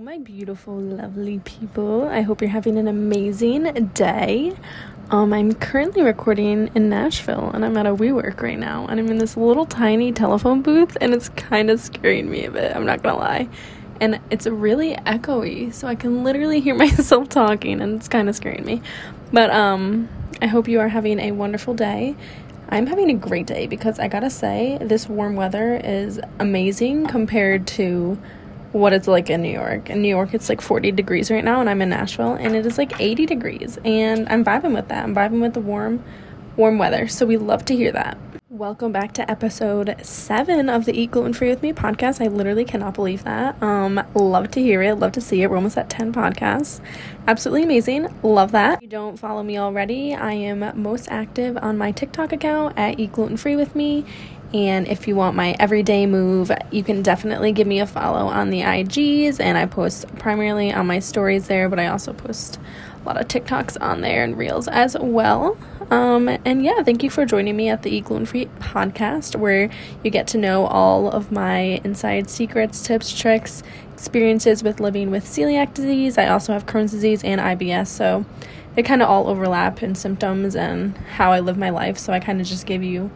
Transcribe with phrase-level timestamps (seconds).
[0.00, 2.08] my beautiful, lovely people.
[2.08, 4.56] I hope you're having an amazing day.
[5.10, 9.08] Um, I'm currently recording in Nashville and I'm at a WeWork right now, and I'm
[9.08, 12.86] in this little tiny telephone booth, and it's kind of scaring me a bit, I'm
[12.86, 13.48] not gonna lie.
[14.00, 18.34] And it's really echoey, so I can literally hear myself talking, and it's kind of
[18.34, 18.80] scaring me.
[19.34, 20.08] But um,
[20.40, 22.16] I hope you are having a wonderful day.
[22.70, 27.66] I'm having a great day because I gotta say, this warm weather is amazing compared
[27.66, 28.16] to
[28.72, 29.90] what it's like in New York.
[29.90, 32.64] In New York, it's like 40 degrees right now, and I'm in Nashville, and it
[32.66, 35.04] is like 80 degrees, and I'm vibing with that.
[35.04, 36.02] I'm vibing with the warm,
[36.56, 37.08] warm weather.
[37.08, 38.16] So we love to hear that.
[38.48, 42.22] Welcome back to episode seven of the Eat Gluten Free with Me podcast.
[42.22, 43.60] I literally cannot believe that.
[43.62, 44.96] Um, love to hear it.
[44.96, 45.48] Love to see it.
[45.50, 46.80] We're almost at 10 podcasts.
[47.26, 48.14] Absolutely amazing.
[48.22, 48.78] Love that.
[48.78, 53.00] If you don't follow me already, I am most active on my TikTok account at
[53.00, 54.04] Eat Gluten Free with Me
[54.52, 58.50] and if you want my everyday move, you can definitely give me a follow on
[58.50, 59.38] the IGs.
[59.38, 62.58] And I post primarily on my stories there, but I also post
[63.02, 65.56] a lot of TikToks on there and reels as well.
[65.90, 69.70] Um, and yeah, thank you for joining me at the Eat Gluten Free podcast, where
[70.02, 75.24] you get to know all of my inside secrets, tips, tricks, experiences with living with
[75.24, 76.18] celiac disease.
[76.18, 78.24] I also have Crohn's disease and IBS, so
[78.74, 81.98] they kind of all overlap in symptoms and how I live my life.
[81.98, 83.10] So I kind of just give you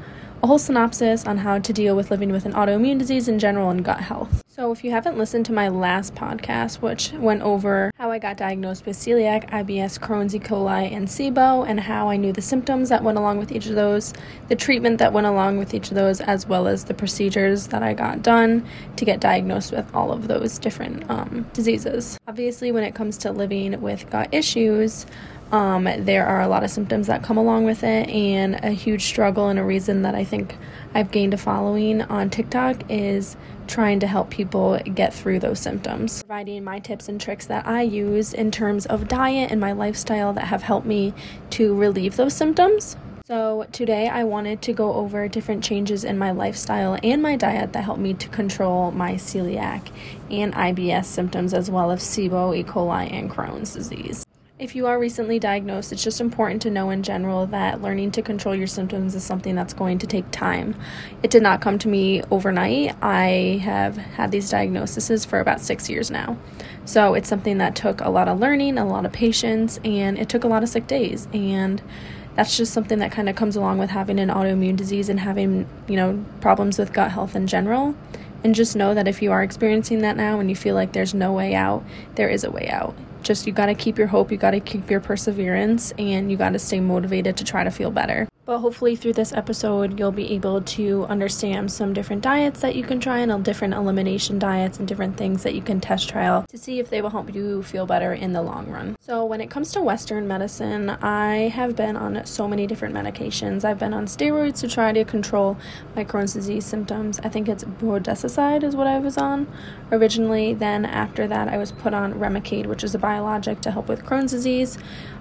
[0.44, 3.70] a whole synopsis on how to deal with living with an autoimmune disease in general
[3.70, 4.44] and gut health.
[4.46, 8.36] So, if you haven't listened to my last podcast, which went over how I got
[8.36, 10.38] diagnosed with celiac, IBS, Crohn's, E.
[10.38, 13.74] coli, and SIBO, and how I knew the symptoms that went along with each of
[13.74, 14.12] those,
[14.48, 17.82] the treatment that went along with each of those, as well as the procedures that
[17.82, 22.18] I got done to get diagnosed with all of those different um, diseases.
[22.28, 25.06] Obviously, when it comes to living with gut issues,
[25.54, 29.04] um, there are a lot of symptoms that come along with it, and a huge
[29.04, 30.56] struggle and a reason that I think
[30.94, 33.36] I've gained a following on TikTok is
[33.68, 36.24] trying to help people get through those symptoms.
[36.24, 40.32] Providing my tips and tricks that I use in terms of diet and my lifestyle
[40.32, 41.14] that have helped me
[41.50, 42.96] to relieve those symptoms.
[43.24, 47.74] So, today I wanted to go over different changes in my lifestyle and my diet
[47.74, 49.88] that help me to control my celiac
[50.32, 52.64] and IBS symptoms, as well as SIBO, E.
[52.64, 54.23] coli, and Crohn's disease.
[54.64, 58.22] If you are recently diagnosed, it's just important to know in general that learning to
[58.22, 60.74] control your symptoms is something that's going to take time.
[61.22, 62.96] It did not come to me overnight.
[63.02, 66.38] I have had these diagnoses for about six years now.
[66.86, 70.30] So it's something that took a lot of learning, a lot of patience, and it
[70.30, 71.28] took a lot of sick days.
[71.34, 71.82] And
[72.34, 75.68] that's just something that kind of comes along with having an autoimmune disease and having,
[75.88, 77.94] you know, problems with gut health in general.
[78.42, 81.12] And just know that if you are experiencing that now and you feel like there's
[81.12, 84.30] no way out, there is a way out just you got to keep your hope,
[84.30, 87.70] you got to keep your perseverance, and you got to stay motivated to try to
[87.70, 88.28] feel better.
[88.46, 92.82] But hopefully, through this episode, you'll be able to understand some different diets that you
[92.82, 96.58] can try and different elimination diets and different things that you can test trial to
[96.58, 98.96] see if they will help you feel better in the long run.
[99.00, 103.64] So, when it comes to Western medicine, I have been on so many different medications.
[103.64, 105.56] I've been on steroids to try to control
[105.96, 107.20] my Crohn's disease symptoms.
[107.24, 109.46] I think it's budesonide is what I was on
[109.90, 110.52] originally.
[110.52, 114.04] Then, after that, I was put on Remicade, which is a biologic to help with
[114.04, 114.76] Crohn's disease.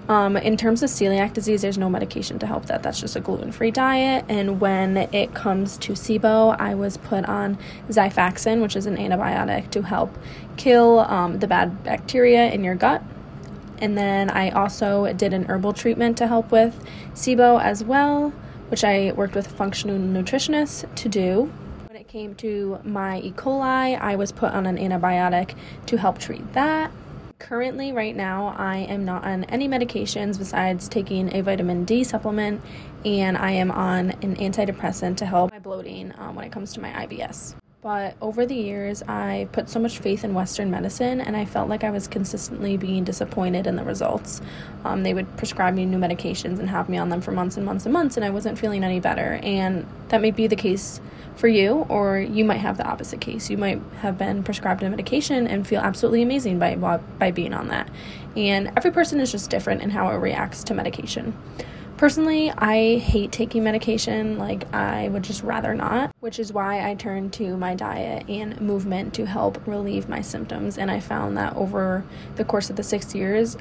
[0.08, 2.82] Um, in terms of celiac disease, there's no medication to help that.
[2.82, 4.24] That's just a gluten free diet.
[4.28, 7.56] And when it comes to SIBO, I was put on
[7.88, 10.16] Xifaxan, which is an antibiotic to help
[10.56, 13.02] kill um, the bad bacteria in your gut.
[13.78, 18.30] And then I also did an herbal treatment to help with SIBO as well,
[18.68, 21.52] which I worked with a functional nutritionist to do.
[21.88, 23.32] When it came to my E.
[23.32, 25.54] coli, I was put on an antibiotic
[25.86, 26.90] to help treat that.
[27.44, 32.62] Currently, right now, I am not on any medications besides taking a vitamin D supplement,
[33.04, 36.80] and I am on an antidepressant to help my bloating um, when it comes to
[36.80, 37.54] my IBS.
[37.82, 41.68] But over the years, I put so much faith in Western medicine, and I felt
[41.68, 44.40] like I was consistently being disappointed in the results.
[44.82, 47.66] Um, they would prescribe me new medications and have me on them for months and
[47.66, 49.38] months and months, and I wasn't feeling any better.
[49.42, 50.98] And that may be the case
[51.36, 53.50] for you, or you might have the opposite case.
[53.50, 57.68] You might have been prescribed a medication and feel absolutely amazing by by being on
[57.68, 57.90] that.
[58.36, 61.36] And every person is just different in how it reacts to medication.
[61.96, 66.96] Personally, I hate taking medication, like, I would just rather not, which is why I
[66.96, 70.76] turned to my diet and movement to help relieve my symptoms.
[70.76, 72.04] And I found that over
[72.34, 73.56] the course of the six years,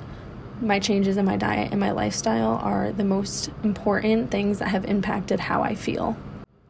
[0.62, 4.86] my changes in my diet and my lifestyle are the most important things that have
[4.86, 6.18] impacted how I feel.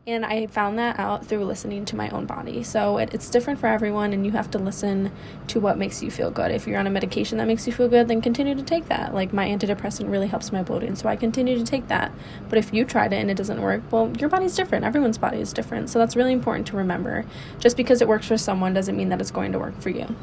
[0.05, 2.61] And I found that out through listening to my own body.
[2.61, 5.13] So it, it's different for everyone, and you have to listen
[5.47, 6.51] to what makes you feel good.
[6.51, 9.13] If you're on a medication that makes you feel good, then continue to take that.
[9.13, 12.11] Like my antidepressant really helps my bloating, so I continue to take that.
[12.49, 14.83] But if you tried it and it doesn't work, well, your body's different.
[14.83, 15.89] Everyone's body is different.
[15.89, 17.25] So that's really important to remember.
[17.59, 20.13] Just because it works for someone doesn't mean that it's going to work for you.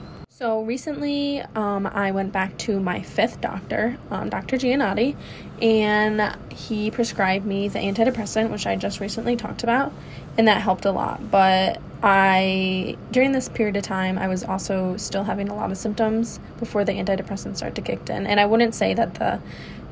[0.40, 4.56] So recently, um, I went back to my fifth doctor, um, Dr.
[4.56, 5.14] Giannotti,
[5.60, 9.92] and he prescribed me the antidepressant, which I just recently talked about,
[10.38, 11.30] and that helped a lot.
[11.30, 15.76] But I, during this period of time, I was also still having a lot of
[15.76, 19.42] symptoms before the antidepressant started to kick in, and I wouldn't say that the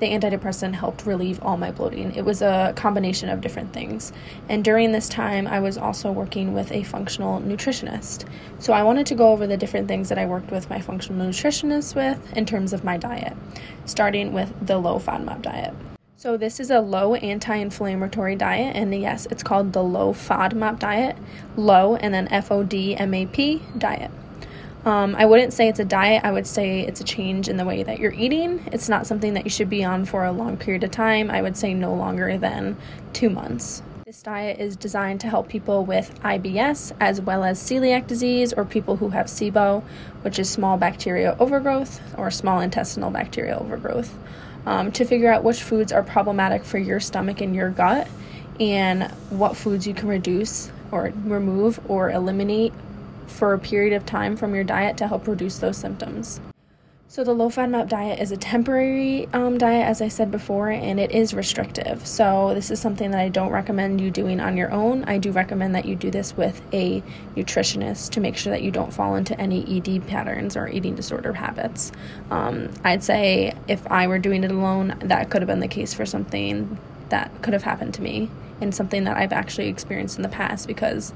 [0.00, 2.14] the antidepressant helped relieve all my bloating.
[2.14, 4.12] It was a combination of different things.
[4.48, 8.24] And during this time, I was also working with a functional nutritionist.
[8.58, 11.26] So I wanted to go over the different things that I worked with my functional
[11.26, 13.36] nutritionist with in terms of my diet,
[13.84, 15.74] starting with the low FODMAP diet.
[16.16, 21.16] So this is a low anti-inflammatory diet, and yes, it's called the low FODMAP diet,
[21.56, 24.10] low and then FODMAP diet.
[24.84, 27.64] Um, I wouldn't say it's a diet, I would say it's a change in the
[27.64, 28.62] way that you're eating.
[28.72, 31.30] It's not something that you should be on for a long period of time.
[31.30, 32.76] I would say no longer than
[33.12, 33.82] two months.
[34.06, 38.64] This diet is designed to help people with IBS as well as celiac disease or
[38.64, 39.82] people who have SIBO,
[40.22, 44.16] which is small bacterial overgrowth or small intestinal bacterial overgrowth,
[44.64, 48.08] um, to figure out which foods are problematic for your stomach and your gut
[48.58, 52.72] and what foods you can reduce or remove or eliminate
[53.28, 56.40] for a period of time from your diet to help reduce those symptoms.
[57.10, 61.00] So, the low FODMAP diet is a temporary um, diet, as I said before, and
[61.00, 62.06] it is restrictive.
[62.06, 65.04] So, this is something that I don't recommend you doing on your own.
[65.04, 67.02] I do recommend that you do this with a
[67.34, 71.32] nutritionist to make sure that you don't fall into any ED patterns or eating disorder
[71.32, 71.92] habits.
[72.30, 75.94] Um, I'd say if I were doing it alone, that could have been the case
[75.94, 76.76] for something
[77.08, 78.28] that could have happened to me
[78.60, 81.12] and something that I've actually experienced in the past because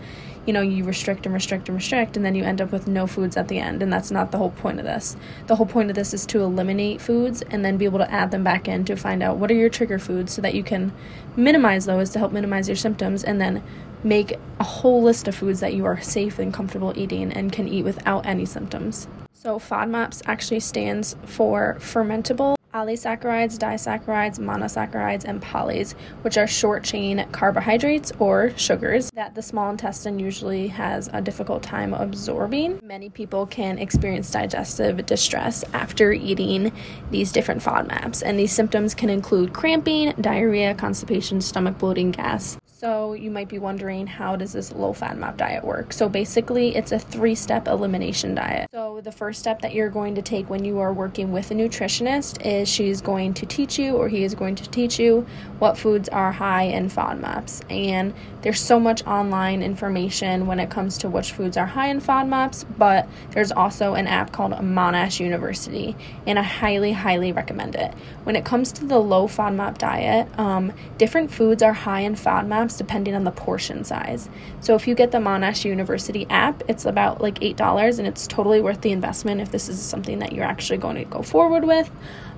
[0.47, 3.06] you know you restrict and restrict and restrict and then you end up with no
[3.06, 5.17] foods at the end and that's not the whole point of this.
[5.47, 8.31] The whole point of this is to eliminate foods and then be able to add
[8.31, 10.93] them back in to find out what are your trigger foods so that you can
[11.37, 13.62] minimize those to help minimize your symptoms and then
[14.05, 17.69] make a whole list of foods that you are safe and comfortable eating and can
[17.69, 19.06] eat without any symptoms.
[19.33, 27.26] So FODMAPs actually stands for fermentable polysaccharides, disaccharides, monosaccharides, and polys, which are short chain
[27.32, 32.80] carbohydrates or sugars that the small intestine usually has a difficult time absorbing.
[32.82, 36.72] Many people can experience digestive distress after eating
[37.10, 43.12] these different FODMAPs, and these symptoms can include cramping, diarrhea, constipation, stomach bloating, gas, so,
[43.12, 45.93] you might be wondering how does this low FODMAP diet work?
[45.93, 48.69] So, basically, it's a three step elimination diet.
[48.73, 51.55] So, the first step that you're going to take when you are working with a
[51.55, 55.25] nutritionist is she's going to teach you, or he is going to teach you,
[55.61, 57.70] what foods are high in FODMAPs.
[57.70, 62.00] And there's so much online information when it comes to which foods are high in
[62.00, 65.94] FODMAPs, but there's also an app called Monash University,
[66.26, 67.94] and I highly, highly recommend it.
[68.25, 72.71] When it comes to the low FODMAP diet, um, different foods are high in FODMAPs
[72.76, 74.28] depending on the portion size.
[74.60, 78.60] So if you get the Monash University app, it's about like $8 and it's totally
[78.60, 81.90] worth the investment if this is something that you're actually going to go forward with.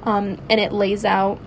[0.04, 1.38] Um, and it lays out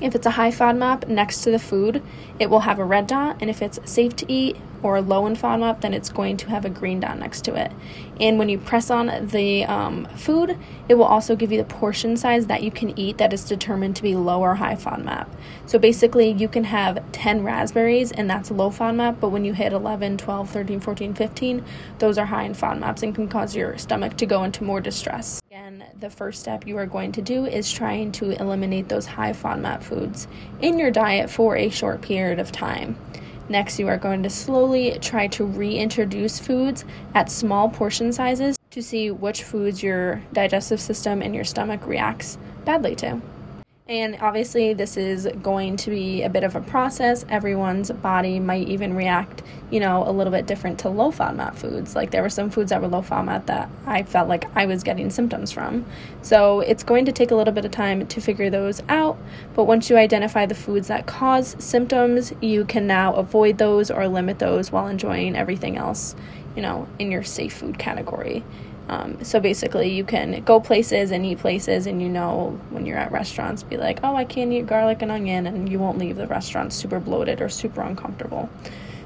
[0.00, 2.02] if it's a high FODMAP next to the food,
[2.38, 5.36] it will have a red dot, and if it's safe to eat, or low in
[5.36, 7.72] FODMAP, then it's going to have a green dot next to it.
[8.18, 10.58] And when you press on the um, food,
[10.88, 13.96] it will also give you the portion size that you can eat that is determined
[13.96, 15.28] to be low or high FODMAP.
[15.66, 19.72] So basically, you can have 10 raspberries and that's low FODMAP, but when you hit
[19.72, 21.64] 11, 12, 13, 14, 15,
[21.98, 25.39] those are high in FODMAPs and can cause your stomach to go into more distress.
[25.52, 29.32] Again, the first step you are going to do is trying to eliminate those high
[29.32, 30.28] FODMAP foods
[30.60, 32.96] in your diet for a short period of time.
[33.48, 36.84] Next, you are going to slowly try to reintroduce foods
[37.16, 42.38] at small portion sizes to see which foods your digestive system and your stomach reacts
[42.64, 43.20] badly to.
[43.90, 47.26] And obviously, this is going to be a bit of a process.
[47.28, 51.96] Everyone's body might even react, you know, a little bit different to low FODMAP foods.
[51.96, 54.84] Like there were some foods that were low FODMAP that I felt like I was
[54.84, 55.84] getting symptoms from.
[56.22, 59.18] So it's going to take a little bit of time to figure those out.
[59.56, 64.06] But once you identify the foods that cause symptoms, you can now avoid those or
[64.06, 66.14] limit those while enjoying everything else,
[66.54, 68.44] you know, in your safe food category.
[68.90, 72.98] Um, so basically, you can go places and eat places, and you know when you're
[72.98, 76.16] at restaurants, be like, oh, I can't eat garlic and onion, and you won't leave
[76.16, 78.50] the restaurant super bloated or super uncomfortable.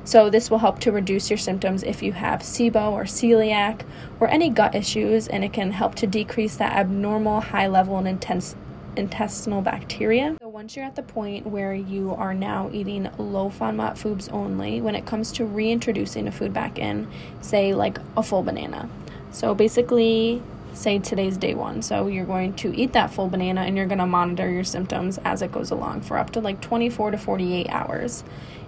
[0.02, 3.82] So, this will help to reduce your symptoms if you have SIBO or celiac
[4.20, 8.08] or any gut issues, and it can help to decrease that abnormal high level and
[8.08, 8.56] intense
[8.96, 10.36] intestinal bacteria.
[10.40, 14.80] So once you're at the point where you are now eating low FODMAP foods only,
[14.80, 17.08] when it comes to reintroducing a food back in,
[17.42, 18.88] say like a full banana,
[19.34, 20.40] so basically,
[20.74, 21.82] say today's day one.
[21.82, 25.18] So you're going to eat that full banana and you're going to monitor your symptoms
[25.24, 28.22] as it goes along for up to like 24 to 48 hours.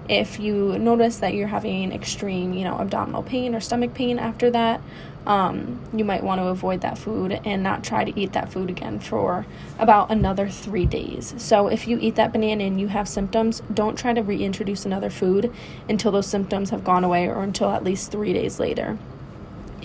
[0.08, 4.50] If you notice that you're having extreme, you know, abdominal pain or stomach pain after
[4.50, 4.80] that,
[5.24, 8.68] um, you might want to avoid that food and not try to eat that food
[8.68, 9.46] again for
[9.78, 11.32] about another three days.
[11.38, 15.10] So, if you eat that banana and you have symptoms, don't try to reintroduce another
[15.10, 15.52] food
[15.88, 18.98] until those symptoms have gone away or until at least three days later.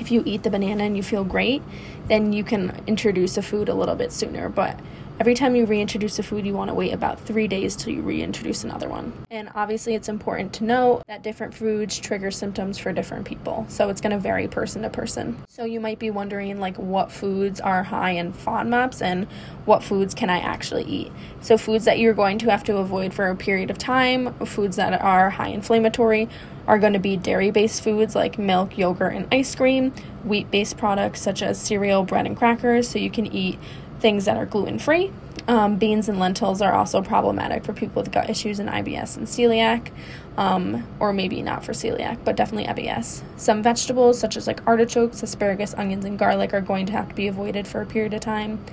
[0.01, 1.62] If you eat the banana and you feel great,
[2.08, 4.50] then you can introduce a food a little bit sooner.
[4.50, 4.79] But
[5.22, 8.01] Every time you reintroduce a food, you want to wait about three days till you
[8.01, 9.13] reintroduce another one.
[9.29, 13.67] And obviously, it's important to know that different foods trigger symptoms for different people.
[13.70, 15.38] So it's going to vary person to person.
[15.48, 19.27] So you might be wondering, like, what foods are high in FODMAPs and
[19.65, 21.12] what foods can I actually eat?
[21.41, 24.75] So, foods that you're going to have to avoid for a period of time, foods
[24.77, 26.29] that are high inflammatory,
[26.68, 29.91] are going to be dairy based foods like milk, yogurt, and ice cream,
[30.24, 32.89] wheat based products such as cereal, bread, and crackers.
[32.89, 33.60] So you can eat
[34.00, 35.12] things that are gluten free.
[35.48, 39.25] Um, beans and lentils are also problematic for people with gut issues and IBS and
[39.27, 39.91] celiac,
[40.38, 43.24] um, or maybe not for celiac, but definitely IBS.
[43.38, 47.15] Some vegetables, such as like artichokes, asparagus, onions, and garlic, are going to have to
[47.15, 48.63] be avoided for a period of time.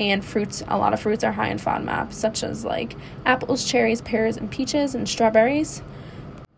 [0.00, 2.96] And fruits, a lot of fruits are high in FODMAP, such as like
[3.26, 5.82] apples, cherries, pears, and peaches, and strawberries.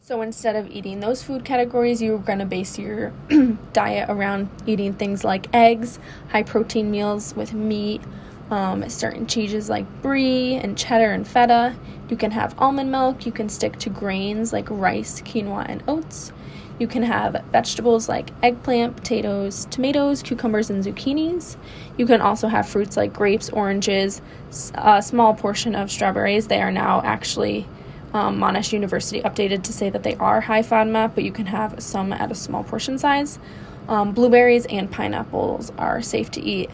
[0.07, 3.13] So instead of eating those food categories, you're going to base your
[3.73, 5.99] diet around eating things like eggs,
[6.29, 8.01] high protein meals with meat,
[8.53, 11.75] um, certain cheeses like brie and cheddar and feta.
[12.09, 13.27] You can have almond milk.
[13.27, 16.33] You can stick to grains like rice, quinoa, and oats.
[16.79, 21.57] You can have vegetables like eggplant, potatoes, tomatoes, cucumbers, and zucchinis.
[21.99, 24.23] You can also have fruits like grapes, oranges,
[24.77, 26.47] a small portion of strawberries.
[26.47, 27.67] They are now actually
[28.17, 31.83] um, Monash University updated to say that they are high FODMAP, but you can have
[31.83, 33.39] some at a small portion size.
[33.89, 36.71] Um, blueberries and pineapples are safe to eat,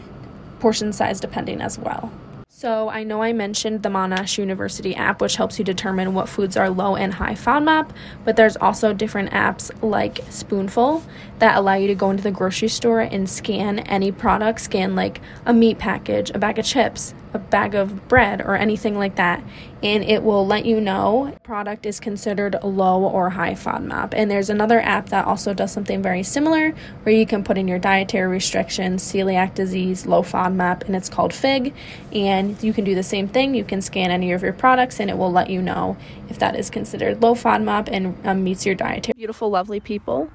[0.59, 2.11] portion size depending as well.
[2.47, 6.55] So, I know I mentioned the Monash University app, which helps you determine what foods
[6.55, 7.89] are low and high FODMAP,
[8.23, 11.03] but there's also different apps like Spoonful
[11.43, 15.19] that allow you to go into the grocery store and scan any product, scan like
[15.45, 19.43] a meat package, a bag of chips, a bag of bread or anything like that
[19.83, 24.13] and it will let you know product is considered low or high FODMAP.
[24.13, 26.71] And there's another app that also does something very similar
[27.03, 31.33] where you can put in your dietary restrictions, celiac disease, low FODMAP, and it's called
[31.33, 31.73] Fig.
[32.13, 33.53] And you can do the same thing.
[33.53, 35.97] You can scan any of your products and it will let you know
[36.29, 39.13] if that is considered low FODMAP and um, meets your dietary.
[39.17, 40.31] Beautiful, lovely people.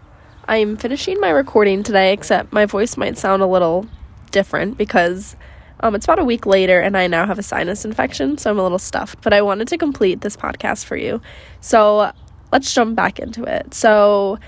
[0.49, 3.87] I'm finishing my recording today, except my voice might sound a little
[4.31, 5.37] different because
[5.81, 8.59] um, it's about a week later, and I now have a sinus infection, so I'm
[8.59, 9.21] a little stuffed.
[9.21, 11.21] But I wanted to complete this podcast for you.
[11.61, 12.13] So
[12.51, 13.75] let's jump back into it.
[13.75, 14.39] So,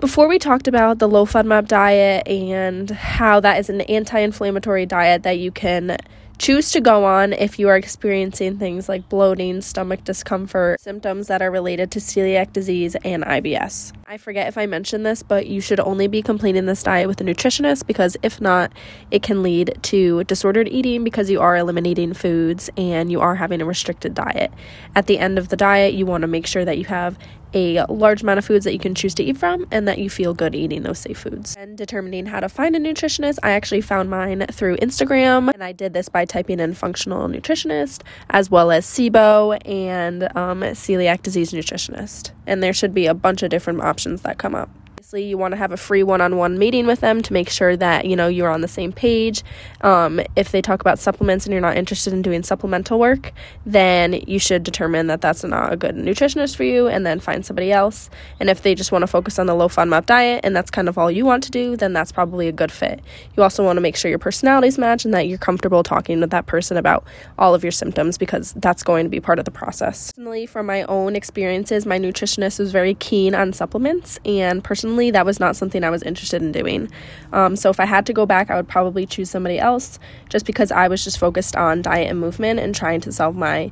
[0.00, 4.86] before we talked about the low FODMAP diet and how that is an anti inflammatory
[4.86, 5.98] diet that you can
[6.42, 11.40] choose to go on if you are experiencing things like bloating, stomach discomfort, symptoms that
[11.40, 13.92] are related to celiac disease and IBS.
[14.08, 17.20] I forget if I mentioned this, but you should only be completing this diet with
[17.20, 18.72] a nutritionist because if not,
[19.12, 23.62] it can lead to disordered eating because you are eliminating foods and you are having
[23.62, 24.52] a restricted diet.
[24.96, 27.16] At the end of the diet, you want to make sure that you have
[27.54, 30.08] a large amount of foods that you can choose to eat from and that you
[30.10, 31.56] feel good eating those safe foods.
[31.56, 35.72] And determining how to find a nutritionist, I actually found mine through Instagram and I
[35.72, 41.52] did this by typing in functional nutritionist as well as SIBO and um, celiac disease
[41.52, 42.32] nutritionist.
[42.46, 44.70] And there should be a bunch of different options that come up
[45.12, 48.06] obviously you want to have a free one-on-one meeting with them to make sure that
[48.06, 49.42] you know you're on the same page.
[49.82, 53.32] Um, if they talk about supplements and you're not interested in doing supplemental work
[53.66, 57.44] then you should determine that that's not a good nutritionist for you and then find
[57.44, 58.08] somebody else.
[58.40, 60.88] And if they just want to focus on the low FODMAP diet and that's kind
[60.88, 63.02] of all you want to do then that's probably a good fit.
[63.36, 66.30] You also want to make sure your personalities match and that you're comfortable talking with
[66.30, 67.04] that person about
[67.38, 70.10] all of your symptoms because that's going to be part of the process.
[70.12, 75.26] Personally from my own experiences my nutritionist was very keen on supplements and personally that
[75.26, 76.90] was not something I was interested in doing.
[77.32, 80.46] Um, so if I had to go back, I would probably choose somebody else just
[80.46, 83.70] because I was just focused on diet and movement and trying to solve my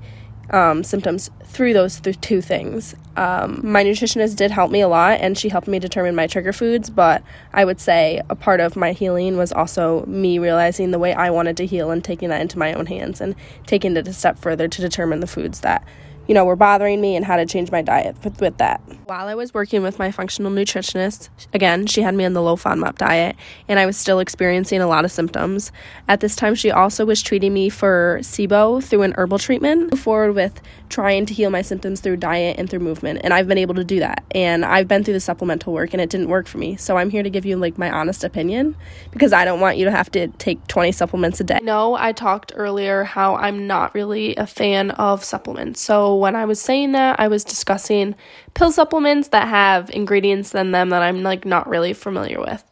[0.50, 2.94] um, symptoms through those th- two things.
[3.16, 6.52] Um, my nutritionist did help me a lot and she helped me determine my trigger
[6.52, 7.22] foods, but
[7.52, 11.30] I would say a part of my healing was also me realizing the way I
[11.30, 14.38] wanted to heal and taking that into my own hands and taking it a step
[14.38, 15.86] further to determine the foods that
[16.30, 18.80] you know, were bothering me and how to change my diet with, with that.
[19.10, 22.54] While I was working with my functional nutritionist, again, she had me on the low
[22.54, 23.34] FODMAP diet,
[23.66, 25.72] and I was still experiencing a lot of symptoms.
[26.06, 29.98] At this time, she also was treating me for SIBO through an herbal treatment.
[29.98, 33.58] Forward with trying to heal my symptoms through diet and through movement, and I've been
[33.58, 34.22] able to do that.
[34.30, 36.76] And I've been through the supplemental work, and it didn't work for me.
[36.76, 38.76] So I'm here to give you like my honest opinion
[39.10, 41.58] because I don't want you to have to take 20 supplements a day.
[41.64, 45.80] No, I talked earlier how I'm not really a fan of supplements.
[45.80, 48.14] So when I was saying that, I was discussing
[48.54, 52.62] pill supplements that have ingredients in them that I'm like not really familiar with.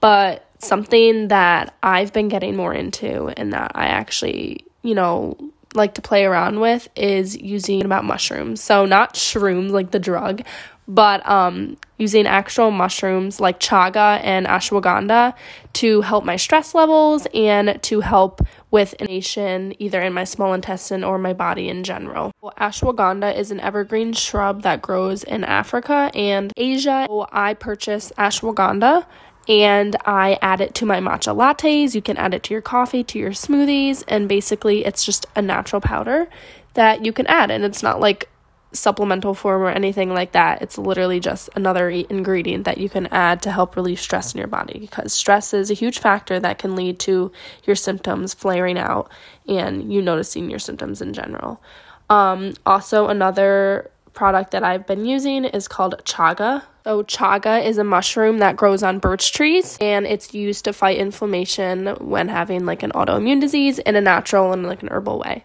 [0.00, 5.38] But something that I've been getting more into and that I actually, you know,
[5.74, 8.60] like to play around with is using about mushrooms.
[8.60, 10.42] So not shrooms like the drug,
[10.88, 15.34] but um, using actual mushrooms like chaga and ashwagandha
[15.74, 21.04] to help my stress levels and to help with inflammation either in my small intestine
[21.04, 22.32] or my body in general.
[22.40, 27.06] Well, ashwagandha is an evergreen shrub that grows in Africa and Asia.
[27.08, 29.06] So I purchase ashwagandha
[29.48, 31.94] and I add it to my matcha lattes.
[31.94, 35.42] You can add it to your coffee, to your smoothies, and basically it's just a
[35.42, 36.28] natural powder
[36.74, 38.28] that you can add and it's not like
[38.72, 40.62] supplemental form or anything like that.
[40.62, 44.48] It's literally just another ingredient that you can add to help relieve stress in your
[44.48, 47.30] body because stress is a huge factor that can lead to
[47.64, 49.10] your symptoms flaring out
[49.46, 51.62] and you noticing your symptoms in general.
[52.08, 56.62] Um, also, another product that I've been using is called chaga.
[56.84, 60.98] So, chaga is a mushroom that grows on birch trees and it's used to fight
[60.98, 65.44] inflammation when having like an autoimmune disease in a natural and like an herbal way.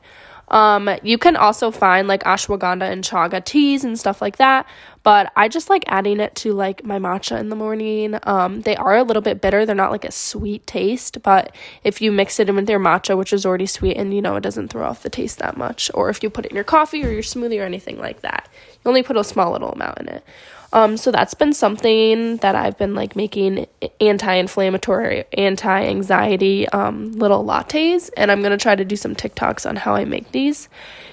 [0.50, 4.66] Um, you can also find like ashwagandha and chaga teas and stuff like that,
[5.04, 8.18] but I just like adding it to like my matcha in the morning.
[8.24, 12.01] Um, they are a little bit bitter, they're not like a sweet taste, but if
[12.01, 14.42] you mix it in with your matcha, which is already sweet, and you know, it
[14.42, 17.04] doesn't throw off the taste that much, or if you put it in your coffee
[17.04, 20.08] or your smoothie or anything like that, you only put a small little amount in
[20.08, 20.24] it.
[20.74, 23.67] Um, so that's been something that I've been like making
[24.01, 29.95] anti-inflammatory, anti-anxiety um, little lattes, and I'm gonna try to do some TikToks on how
[29.95, 30.67] I make these.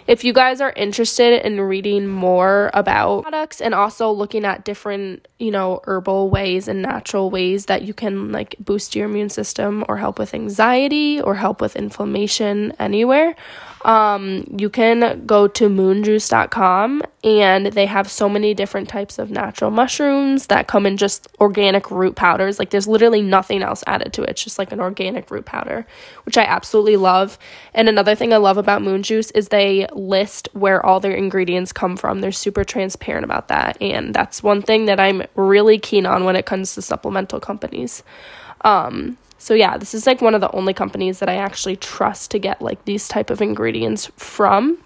[0.06, 5.26] If you guys are interested in reading more about products and also looking at different,
[5.38, 9.82] you know, herbal ways and natural ways that you can like boost your immune system
[9.88, 13.34] or help with anxiety or help with inflammation anywhere,
[13.84, 19.70] um, you can go to moonjuice.com and they have so many different types of natural
[19.70, 22.58] mushrooms that come in just organic root powders.
[22.58, 24.30] Like there's literally nothing else added to it.
[24.30, 25.86] It's just like an organic root powder,
[26.24, 27.38] which I absolutely love.
[27.74, 31.70] And another thing I love about Moon Juice is they list where all their ingredients
[31.70, 32.22] come from.
[32.22, 33.76] They're super transparent about that.
[33.82, 38.02] And that's one thing that I'm really keen on when it comes to supplemental companies.
[38.62, 42.30] Um, so yeah, this is like one of the only companies that I actually trust
[42.30, 44.78] to get like these type of ingredients from.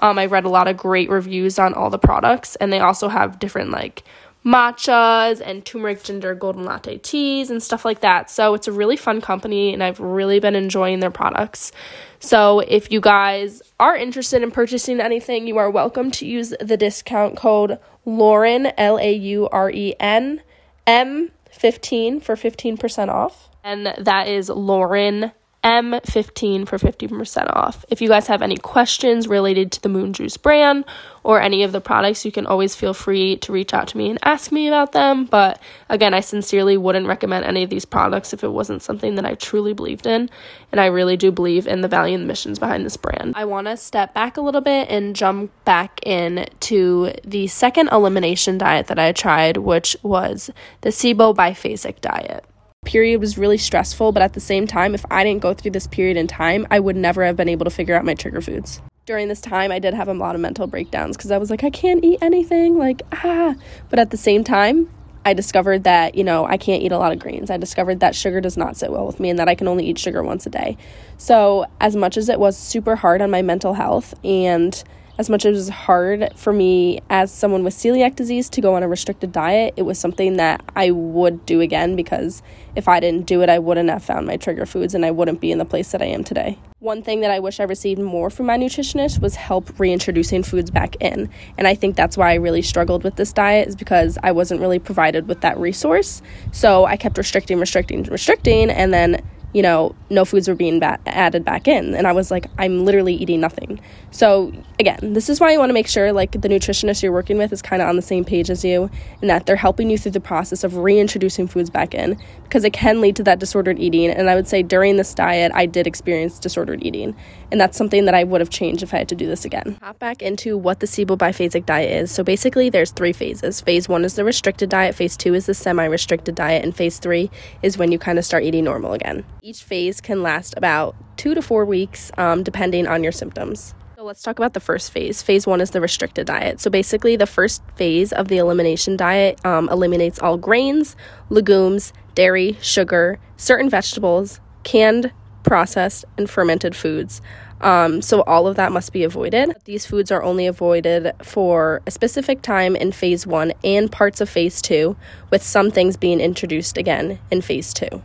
[0.00, 3.08] Um, I read a lot of great reviews on all the products, and they also
[3.08, 4.02] have different like
[4.44, 8.30] matchas and turmeric ginger golden latte teas and stuff like that.
[8.30, 11.72] So it's a really fun company, and I've really been enjoying their products.
[12.20, 16.76] So if you guys are interested in purchasing anything, you are welcome to use the
[16.76, 20.42] discount code Lauren L A U R E N
[20.86, 21.30] M
[21.64, 23.48] 15 for 15% off.
[23.64, 25.32] And that is Lauren
[25.64, 27.86] M15 for 15% off.
[27.88, 30.84] If you guys have any questions related to the Moon Juice brand
[31.22, 34.10] or any of the products, you can always feel free to reach out to me
[34.10, 35.24] and ask me about them.
[35.24, 39.24] But again, I sincerely wouldn't recommend any of these products if it wasn't something that
[39.24, 40.28] I truly believed in.
[40.70, 43.32] And I really do believe in the value and the missions behind this brand.
[43.34, 47.88] I want to step back a little bit and jump back in to the second
[47.90, 50.50] elimination diet that I tried, which was
[50.82, 52.44] the SIBO biphasic diet
[52.84, 55.86] period was really stressful, but at the same time, if I didn't go through this
[55.86, 58.80] period in time, I would never have been able to figure out my trigger foods.
[59.06, 61.62] During this time, I did have a lot of mental breakdowns because I was like,
[61.62, 63.54] I can't eat anything, like, ah.
[63.90, 64.88] But at the same time,
[65.26, 67.50] I discovered that, you know, I can't eat a lot of greens.
[67.50, 69.86] I discovered that sugar does not sit well with me and that I can only
[69.86, 70.76] eat sugar once a day.
[71.16, 74.82] So, as much as it was super hard on my mental health and
[75.18, 78.74] as much as it was hard for me as someone with celiac disease to go
[78.74, 82.42] on a restricted diet, it was something that I would do again because
[82.74, 85.40] if I didn't do it, I wouldn't have found my trigger foods and I wouldn't
[85.40, 86.58] be in the place that I am today.
[86.80, 90.70] One thing that I wish I received more from my nutritionist was help reintroducing foods
[90.70, 91.30] back in.
[91.56, 94.60] And I think that's why I really struggled with this diet, is because I wasn't
[94.60, 96.20] really provided with that resource.
[96.52, 99.24] So I kept restricting, restricting, restricting, and then
[99.54, 101.94] you know, no foods were being ba- added back in.
[101.94, 103.80] And I was like, I'm literally eating nothing.
[104.10, 107.38] So, again, this is why you want to make sure like the nutritionist you're working
[107.38, 108.90] with is kind of on the same page as you
[109.22, 112.72] and that they're helping you through the process of reintroducing foods back in because it
[112.72, 114.10] can lead to that disordered eating.
[114.10, 117.14] And I would say during this diet, I did experience disordered eating.
[117.52, 119.78] And that's something that I would have changed if I had to do this again.
[119.80, 122.10] Hop back into what the SIBO biphasic diet is.
[122.10, 123.60] So basically, there's three phases.
[123.60, 126.98] Phase one is the restricted diet, phase two is the semi restricted diet, and phase
[126.98, 127.30] three
[127.62, 129.24] is when you kind of start eating normal again.
[129.46, 133.74] Each phase can last about two to four weeks, um, depending on your symptoms.
[133.94, 135.20] So let's talk about the first phase.
[135.20, 136.60] Phase one is the restricted diet.
[136.60, 140.96] So basically, the first phase of the elimination diet um, eliminates all grains,
[141.28, 147.20] legumes, dairy, sugar, certain vegetables, canned, processed, and fermented foods.
[147.60, 149.54] Um, so all of that must be avoided.
[149.66, 154.30] These foods are only avoided for a specific time in phase one and parts of
[154.30, 154.96] phase two,
[155.28, 158.02] with some things being introduced again in phase two.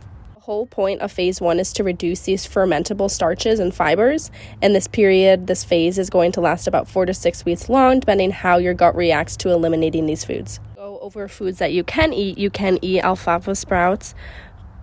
[0.50, 4.88] Whole point of phase one is to reduce these fermentable starches and fibers, and this
[4.88, 8.56] period, this phase, is going to last about four to six weeks long, depending how
[8.56, 10.58] your gut reacts to eliminating these foods.
[10.74, 12.36] Go over foods that you can eat.
[12.36, 14.12] You can eat alfalfa sprouts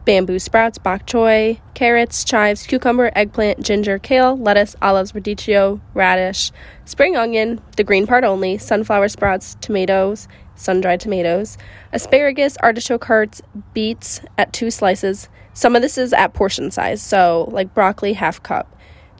[0.05, 6.49] bamboo sprouts, bok choy, carrots, chives, cucumber, eggplant, ginger, kale, lettuce, olives, radicchio, radish,
[6.85, 11.57] spring onion, the green part only, sunflower sprouts, tomatoes, sun dried tomatoes,
[11.93, 13.41] asparagus, artichoke hearts,
[13.73, 15.29] beets at two slices.
[15.53, 18.75] Some of this is at portion size, so like broccoli, half cup,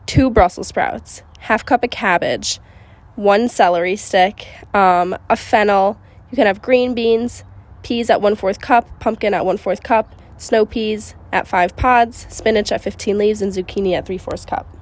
[0.05, 2.59] two Brussels sprouts, half cup of cabbage,
[3.15, 5.99] one celery stick, um, a fennel.
[6.29, 7.43] You can have green beans,
[7.83, 12.25] peas at one fourth cup, pumpkin at one fourth cup, snow peas at 5 pods,
[12.29, 14.76] spinach at 15 leaves, and zucchini at 3 fourths cup.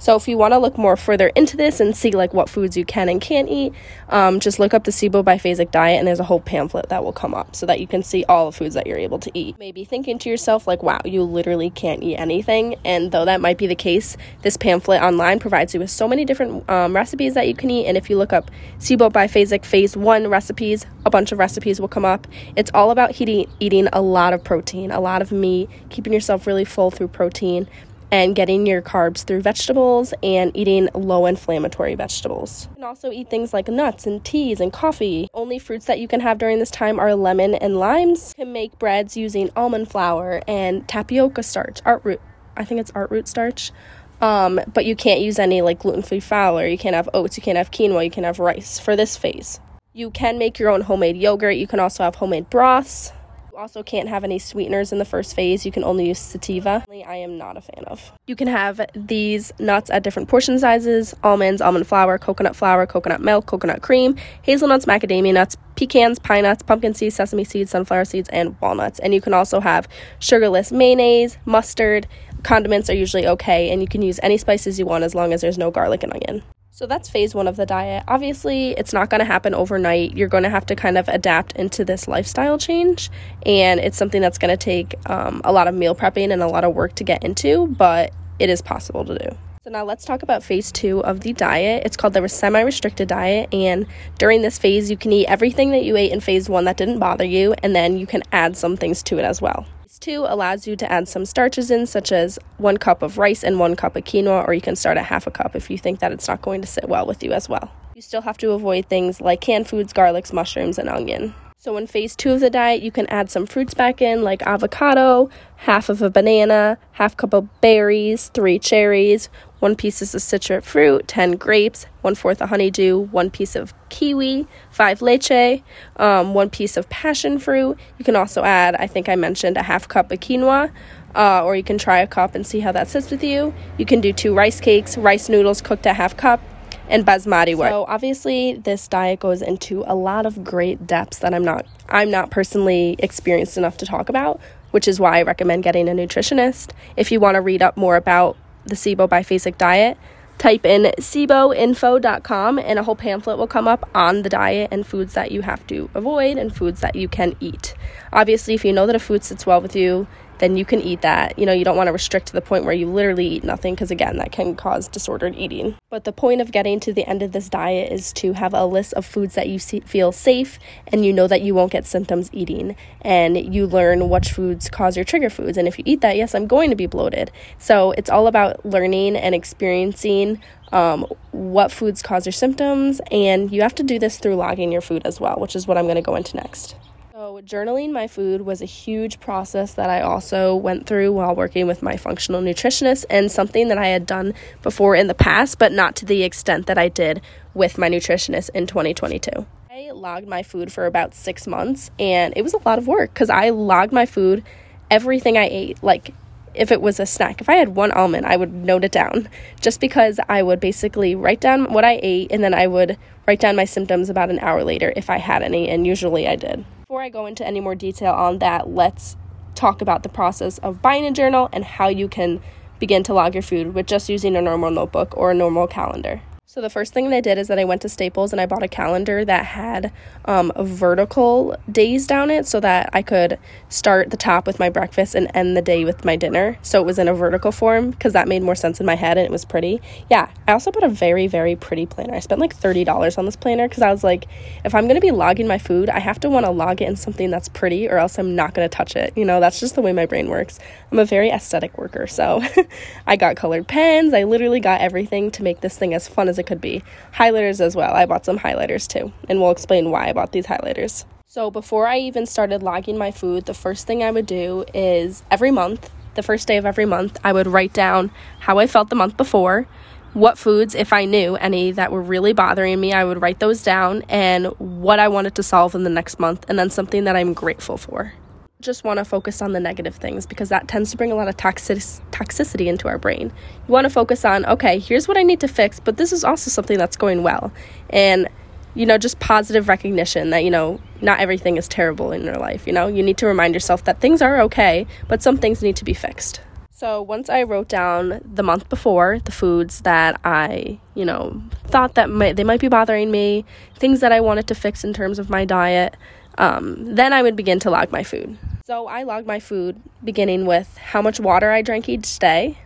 [0.00, 2.74] So if you want to look more further into this and see like what foods
[2.74, 3.74] you can and can't eat,
[4.08, 7.12] um, just look up the SIBO biphasic diet and there's a whole pamphlet that will
[7.12, 9.58] come up so that you can see all the foods that you're able to eat.
[9.58, 12.76] Maybe thinking to yourself like, wow, you literally can't eat anything.
[12.82, 16.24] And though that might be the case, this pamphlet online provides you with so many
[16.24, 17.84] different um, recipes that you can eat.
[17.84, 21.88] And if you look up SIBO biphasic phase one recipes, a bunch of recipes will
[21.88, 22.26] come up.
[22.56, 26.46] It's all about eating, eating a lot of protein, a lot of meat, keeping yourself
[26.46, 27.68] really full through protein
[28.10, 32.66] and getting your carbs through vegetables and eating low inflammatory vegetables.
[32.70, 35.28] You can also eat things like nuts and teas and coffee.
[35.32, 38.34] Only fruits that you can have during this time are lemon and limes.
[38.36, 42.20] You can make breads using almond flour and tapioca starch, arrowroot.
[42.56, 43.72] I think it's arrowroot starch.
[44.20, 46.66] Um, but you can't use any like gluten free flour.
[46.66, 47.36] You can't have oats.
[47.36, 48.04] You can't have quinoa.
[48.04, 49.60] You can have rice for this phase.
[49.92, 51.56] You can make your own homemade yogurt.
[51.56, 53.12] You can also have homemade broths
[53.60, 55.66] also can't have any sweeteners in the first phase.
[55.66, 56.82] You can only use stevia.
[57.06, 58.10] I am not a fan of.
[58.26, 63.20] You can have these nuts at different portion sizes almonds, almond flour, coconut flour, coconut
[63.20, 68.30] milk, coconut cream, hazelnuts, macadamia nuts, pecans, pine nuts, pumpkin seeds, sesame seeds, sunflower seeds,
[68.30, 68.98] and walnuts.
[68.98, 69.86] And you can also have
[70.18, 72.06] sugarless mayonnaise, mustard.
[72.42, 75.42] Condiments are usually okay, and you can use any spices you want as long as
[75.42, 76.42] there's no garlic and onion.
[76.72, 78.04] So that's phase one of the diet.
[78.08, 80.16] Obviously, it's not going to happen overnight.
[80.16, 83.10] You're going to have to kind of adapt into this lifestyle change,
[83.44, 86.46] and it's something that's going to take um, a lot of meal prepping and a
[86.46, 89.36] lot of work to get into, but it is possible to do.
[89.62, 91.82] So now let's talk about phase two of the diet.
[91.84, 93.84] It's called the semi-restricted diet, and
[94.16, 96.98] during this phase, you can eat everything that you ate in phase one that didn't
[96.98, 99.66] bother you, and then you can add some things to it as well
[100.00, 103.58] two allows you to add some starches in, such as one cup of rice and
[103.58, 106.00] one cup of quinoa, or you can start at half a cup if you think
[106.00, 107.70] that it's not going to sit well with you as well.
[107.94, 111.34] You still have to avoid things like canned foods, garlics, mushrooms, and onion.
[111.58, 114.40] So, in phase two of the diet, you can add some fruits back in, like
[114.46, 119.28] avocado, half of a banana, half cup of berries, three cherries,
[119.60, 123.72] one piece is of citrus fruit, 10 grapes, one fourth of honeydew, one piece of
[123.90, 125.62] kiwi, five lychee,
[125.96, 127.78] um, one piece of passion fruit.
[127.98, 130.72] You can also add, I think I mentioned, a half cup of quinoa.
[131.14, 133.52] Uh, or you can try a cup and see how that sits with you.
[133.78, 136.40] You can do two rice cakes, rice noodles cooked at half cup,
[136.88, 137.56] and basmati.
[137.56, 142.10] So obviously this diet goes into a lot of great depths that I'm not I'm
[142.10, 146.70] not personally experienced enough to talk about, which is why I recommend getting a nutritionist.
[146.96, 149.98] If you want to read up more about the SIBO biphasic diet,
[150.38, 155.12] type in siboinfo.com and a whole pamphlet will come up on the diet and foods
[155.12, 157.74] that you have to avoid and foods that you can eat.
[158.12, 160.06] Obviously, if you know that a food sits well with you,
[160.40, 161.38] then you can eat that.
[161.38, 163.74] You know, you don't want to restrict to the point where you literally eat nothing
[163.74, 165.76] because, again, that can cause disordered eating.
[165.90, 168.64] But the point of getting to the end of this diet is to have a
[168.64, 171.86] list of foods that you see, feel safe and you know that you won't get
[171.86, 172.74] symptoms eating.
[173.02, 175.56] And you learn which foods cause your trigger foods.
[175.56, 177.30] And if you eat that, yes, I'm going to be bloated.
[177.58, 183.00] So it's all about learning and experiencing um, what foods cause your symptoms.
[183.10, 185.76] And you have to do this through logging your food as well, which is what
[185.76, 186.76] I'm going to go into next.
[187.20, 191.66] So, journaling my food was a huge process that I also went through while working
[191.66, 195.70] with my functional nutritionist and something that I had done before in the past, but
[195.70, 197.20] not to the extent that I did
[197.52, 199.46] with my nutritionist in 2022.
[199.70, 203.12] I logged my food for about six months and it was a lot of work
[203.12, 204.42] because I logged my food,
[204.90, 206.14] everything I ate, like
[206.54, 207.42] if it was a snack.
[207.42, 209.28] If I had one almond, I would note it down
[209.60, 213.40] just because I would basically write down what I ate and then I would write
[213.40, 216.64] down my symptoms about an hour later if I had any, and usually I did
[216.90, 219.16] before I go into any more detail on that, let's
[219.54, 222.42] talk about the process of buying a journal and how you can
[222.80, 226.20] begin to log your food with just using a normal notebook or a normal calendar.
[226.52, 228.46] So the first thing that I did is that I went to Staples and I
[228.46, 229.92] bought a calendar that had
[230.24, 235.14] um, vertical days down it so that I could start the top with my breakfast
[235.14, 236.58] and end the day with my dinner.
[236.62, 239.16] So it was in a vertical form because that made more sense in my head
[239.16, 239.80] and it was pretty.
[240.10, 242.16] Yeah, I also bought a very, very pretty planner.
[242.16, 244.26] I spent like $30 on this planner because I was like,
[244.64, 246.88] if I'm going to be logging my food, I have to want to log it
[246.88, 249.12] in something that's pretty or else I'm not going to touch it.
[249.16, 250.58] You know, that's just the way my brain works.
[250.90, 252.08] I'm a very aesthetic worker.
[252.08, 252.42] So
[253.06, 254.12] I got colored pens.
[254.12, 256.82] I literally got everything to make this thing as fun as it could be.
[257.14, 257.94] Highlighters as well.
[257.94, 261.04] I bought some highlighters too, and we'll explain why I bought these highlighters.
[261.28, 265.22] So, before I even started logging my food, the first thing I would do is
[265.30, 268.90] every month, the first day of every month, I would write down how I felt
[268.90, 269.68] the month before,
[270.12, 273.62] what foods, if I knew any that were really bothering me, I would write those
[273.62, 277.14] down, and what I wanted to solve in the next month, and then something that
[277.14, 278.12] I'm grateful for
[278.60, 281.28] just want to focus on the negative things because that tends to bring a lot
[281.28, 281.78] of toxic-
[282.10, 283.32] toxicity into our brain.
[283.66, 286.24] You want to focus on, okay, here's what I need to fix, but this is
[286.24, 287.52] also something that's going well.
[287.88, 288.28] And,
[288.74, 292.66] you know, just positive recognition that, you know, not everything is terrible in your life.
[292.66, 295.76] You know, you need to remind yourself that things are okay, but some things need
[295.76, 296.40] to be fixed.
[296.70, 301.94] So once I wrote down the month before the foods that I, you know, thought
[301.94, 303.44] that might, they might be bothering me,
[303.76, 305.94] things that I wanted to fix in terms of my diet,
[306.38, 308.38] um, then I would begin to log my food.
[308.70, 312.56] So I logged my food beginning with how much water I drank each day.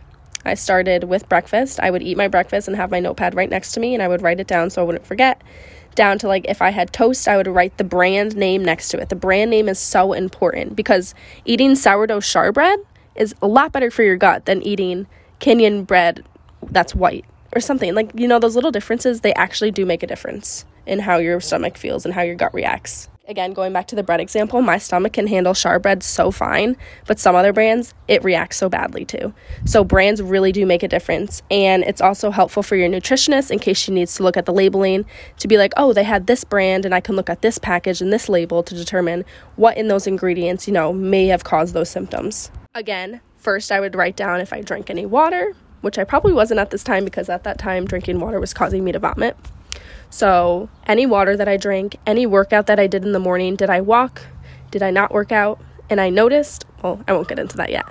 [0.45, 1.79] I started with breakfast.
[1.79, 4.07] I would eat my breakfast and have my notepad right next to me and I
[4.07, 5.41] would write it down so I wouldn't forget.
[5.95, 8.99] Down to like if I had toast, I would write the brand name next to
[8.99, 9.09] it.
[9.09, 12.77] The brand name is so important because eating sourdough Schär bread
[13.15, 15.07] is a lot better for your gut than eating
[15.39, 16.23] Canyon bread
[16.69, 17.95] that's white or something.
[17.95, 21.41] Like, you know, those little differences, they actually do make a difference in how your
[21.41, 24.77] stomach feels and how your gut reacts again, going back to the bread example, my
[24.77, 29.05] stomach can handle Schär bread so fine, but some other brands, it reacts so badly
[29.05, 29.33] too.
[29.65, 31.41] So, brands really do make a difference.
[31.49, 34.53] And it's also helpful for your nutritionist in case she needs to look at the
[34.53, 35.05] labeling
[35.39, 38.01] to be like, oh, they had this brand, and I can look at this package
[38.01, 41.89] and this label to determine what in those ingredients, you know, may have caused those
[41.89, 42.51] symptoms.
[42.73, 46.59] Again, first I would write down if I drank any water, which I probably wasn't
[46.59, 49.37] at this time because at that time drinking water was causing me to vomit.
[50.09, 53.69] So, any water that I drank, any workout that I did in the morning, did
[53.69, 54.21] I walk?
[54.71, 55.59] Did I not work out?
[55.89, 57.85] And I noticed, well, I won't get into that yet.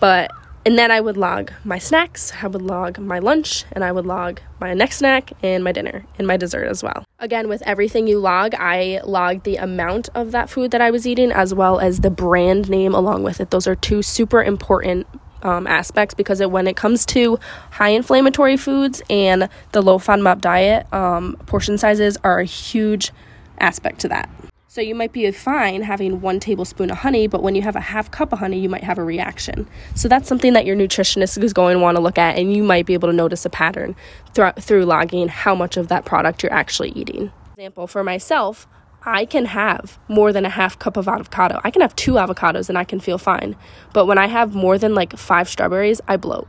[0.00, 0.30] But
[0.68, 4.04] and then I would log my snacks, I would log my lunch, and I would
[4.04, 7.04] log my next snack and my dinner and my dessert as well.
[7.18, 11.06] Again, with everything you log, I log the amount of that food that I was
[11.06, 13.50] eating as well as the brand name along with it.
[13.50, 15.06] Those are two super important
[15.42, 17.38] um, aspects because it, when it comes to
[17.70, 23.12] high inflammatory foods and the low FODMAP diet, um, portion sizes are a huge
[23.58, 24.28] aspect to that.
[24.70, 27.80] So you might be fine having one tablespoon of honey, but when you have a
[27.80, 29.66] half cup of honey, you might have a reaction.
[29.94, 32.62] So that's something that your nutritionist is going to want to look at, and you
[32.62, 33.96] might be able to notice a pattern
[34.34, 37.32] through, through logging how much of that product you're actually eating.
[37.56, 38.68] Example for myself,
[39.02, 41.60] I can have more than a half cup of avocado.
[41.64, 43.56] I can have two avocados and I can feel fine.
[43.92, 46.48] But when I have more than like five strawberries, I bloat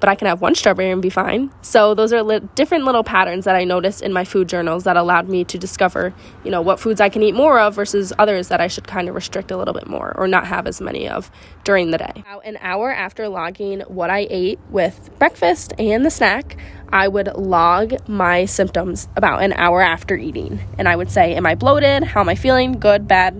[0.00, 1.50] but I can have one strawberry and be fine.
[1.62, 4.96] So those are li- different little patterns that I noticed in my food journals that
[4.96, 6.12] allowed me to discover,
[6.44, 9.08] you know, what foods I can eat more of versus others that I should kind
[9.08, 11.30] of restrict a little bit more or not have as many of
[11.64, 12.12] during the day.
[12.16, 16.56] About an hour after logging what I ate with breakfast and the snack,
[16.92, 20.60] I would log my symptoms about an hour after eating.
[20.78, 22.04] And I would say, am I bloated?
[22.04, 22.78] How am I feeling?
[22.78, 23.34] Good, bad?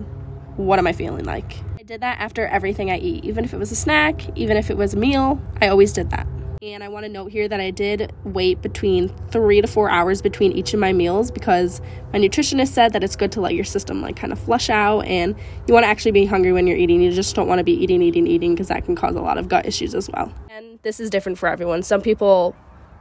[0.57, 1.57] What am I feeling like?
[1.79, 4.69] I did that after everything I eat, even if it was a snack, even if
[4.69, 6.27] it was a meal, I always did that.
[6.61, 10.21] And I want to note here that I did wait between three to four hours
[10.23, 11.81] between each of my meals because
[12.11, 15.01] my nutritionist said that it's good to let your system like kind of flush out
[15.01, 15.35] and
[15.67, 16.99] you want to actually be hungry when you're eating.
[16.99, 19.37] You just don't want to be eating, eating, eating because that can cause a lot
[19.37, 20.33] of gut issues as well.
[20.49, 21.83] And this is different for everyone.
[21.83, 22.55] Some people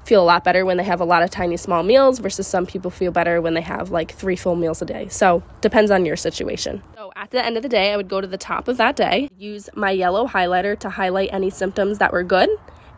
[0.07, 2.65] feel a lot better when they have a lot of tiny small meals versus some
[2.65, 5.09] people feel better when they have like three full meals a day.
[5.09, 6.81] So, depends on your situation.
[6.95, 8.95] So, at the end of the day, I would go to the top of that
[8.95, 12.49] day, use my yellow highlighter to highlight any symptoms that were good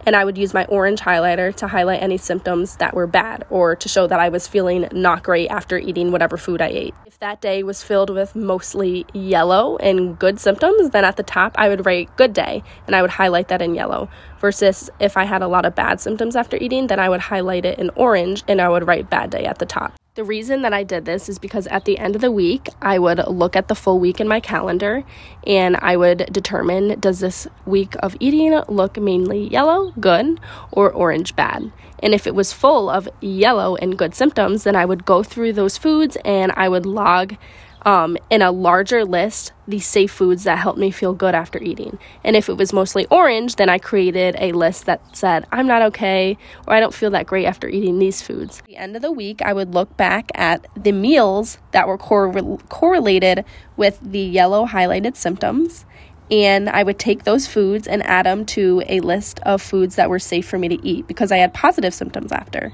[0.07, 3.77] and I would use my orange highlighter to highlight any symptoms that were bad or
[3.77, 6.95] to show that I was feeling not great after eating whatever food I ate.
[7.07, 11.57] If that day was filled with mostly yellow and good symptoms, then at the top
[11.59, 14.09] I would write good day and I would highlight that in yellow.
[14.41, 17.65] Versus if I had a lot of bad symptoms after eating, then I would highlight
[17.65, 19.95] it in orange and I would write bad day at the top.
[20.19, 22.99] The reason that I did this is because at the end of the week, I
[22.99, 25.05] would look at the full week in my calendar
[25.47, 30.41] and I would determine does this week of eating look mainly yellow, good,
[30.73, 31.71] or orange, bad?
[32.03, 35.53] And if it was full of yellow and good symptoms, then I would go through
[35.53, 37.37] those foods and I would log
[37.83, 41.99] um, in a larger list the safe foods that helped me feel good after eating.
[42.25, 45.83] And if it was mostly orange, then I created a list that said, I'm not
[45.83, 48.61] okay, or I don't feel that great after eating these foods.
[48.61, 51.99] At the end of the week, I would look back at the meals that were
[51.99, 53.45] cor- correlated
[53.77, 55.85] with the yellow highlighted symptoms.
[56.31, 60.11] And I would take those foods and add them to a list of foods that
[60.11, 62.73] were safe for me to eat because I had positive symptoms after.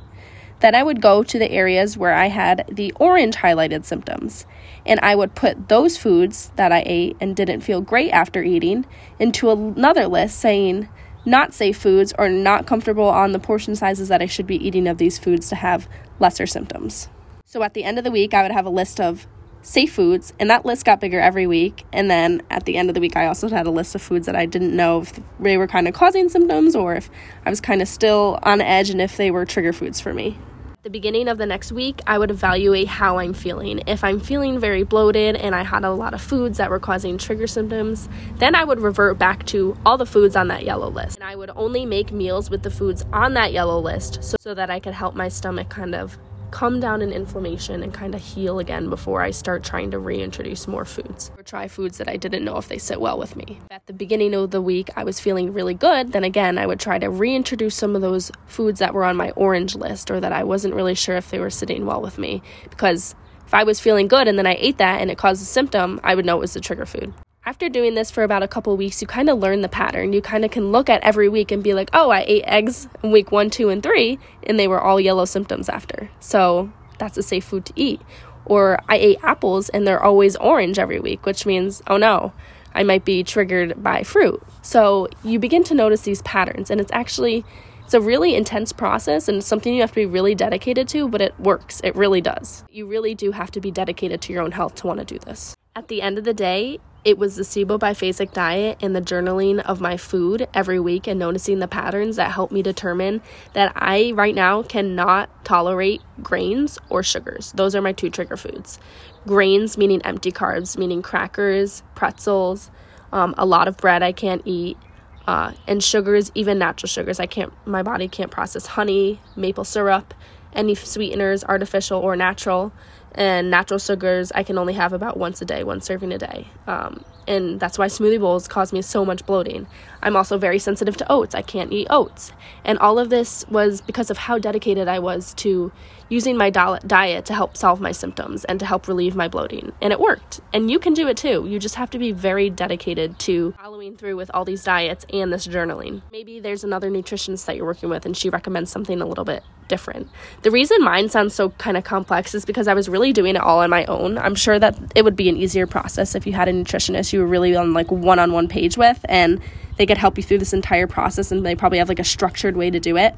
[0.64, 4.46] Then I would go to the areas where I had the orange highlighted symptoms,
[4.86, 8.86] and I would put those foods that I ate and didn't feel great after eating
[9.18, 10.88] into another list saying
[11.26, 14.88] not safe foods or not comfortable on the portion sizes that I should be eating
[14.88, 15.86] of these foods to have
[16.18, 17.10] lesser symptoms.
[17.44, 19.26] So at the end of the week, I would have a list of
[19.60, 21.84] safe foods, and that list got bigger every week.
[21.92, 24.24] And then at the end of the week, I also had a list of foods
[24.24, 27.10] that I didn't know if they were kind of causing symptoms or if
[27.44, 30.38] I was kind of still on edge and if they were trigger foods for me
[30.84, 33.80] the beginning of the next week, I would evaluate how I'm feeling.
[33.86, 37.16] If I'm feeling very bloated and I had a lot of foods that were causing
[37.16, 41.16] trigger symptoms, then I would revert back to all the foods on that yellow list.
[41.16, 44.52] And I would only make meals with the foods on that yellow list so, so
[44.52, 46.18] that I could help my stomach kind of
[46.54, 50.68] calm down in inflammation and kind of heal again before I start trying to reintroduce
[50.68, 53.58] more foods or try foods that I didn't know if they sit well with me.
[53.72, 56.12] At the beginning of the week, I was feeling really good.
[56.12, 59.32] Then again, I would try to reintroduce some of those foods that were on my
[59.32, 62.40] orange list or that I wasn't really sure if they were sitting well with me
[62.70, 65.46] because if I was feeling good and then I ate that and it caused a
[65.46, 67.12] symptom, I would know it was the trigger food.
[67.46, 70.14] After doing this for about a couple weeks, you kind of learn the pattern.
[70.14, 72.88] You kind of can look at every week and be like, oh, I ate eggs
[73.02, 76.08] in week one, two, and three, and they were all yellow symptoms after.
[76.20, 78.00] So that's a safe food to eat.
[78.46, 82.32] Or I ate apples and they're always orange every week, which means, oh no,
[82.74, 84.42] I might be triggered by fruit.
[84.62, 87.44] So you begin to notice these patterns, and it's actually
[87.84, 91.20] it's a really intense process and something you have to be really dedicated to, but
[91.20, 91.82] it works.
[91.84, 92.64] It really does.
[92.70, 95.18] You really do have to be dedicated to your own health to want to do
[95.18, 95.54] this.
[95.76, 99.58] At the end of the day, it was the SIBO biphasic diet and the journaling
[99.58, 103.20] of my food every week and noticing the patterns that helped me determine
[103.54, 107.50] that I right now cannot tolerate grains or sugars.
[107.56, 108.78] Those are my two trigger foods.
[109.26, 112.70] Grains, meaning empty carbs, meaning crackers, pretzels,
[113.10, 114.78] um, a lot of bread I can't eat.
[115.26, 117.52] Uh, and sugars, even natural sugars, I can't.
[117.66, 120.14] My body can't process honey, maple syrup,
[120.52, 122.72] any sweeteners, artificial or natural
[123.14, 126.48] and natural sugars I can only have about once a day, one serving a day.
[126.66, 129.66] Um, and that's why smoothie bowls cause me so much bloating.
[130.02, 131.34] I'm also very sensitive to oats.
[131.34, 132.32] I can't eat oats.
[132.64, 135.72] And all of this was because of how dedicated I was to
[136.08, 139.72] using my diet to help solve my symptoms and to help relieve my bloating.
[139.80, 140.40] And it worked.
[140.52, 141.46] And you can do it too.
[141.48, 145.32] You just have to be very dedicated to following through with all these diets and
[145.32, 146.02] this journaling.
[146.12, 149.42] Maybe there's another nutritionist that you're working with and she recommends something a little bit
[149.68, 150.08] different.
[150.42, 153.40] The reason mine sounds so kind of complex is because I was really doing it
[153.40, 154.18] all on my own.
[154.18, 157.20] I'm sure that it would be an easier process if you had a nutritionist you
[157.20, 159.40] were really on like one on one page with and
[159.76, 162.56] they could help you through this entire process and they probably have like a structured
[162.56, 163.14] way to do it.